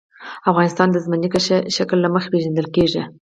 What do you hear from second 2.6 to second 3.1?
کېږي.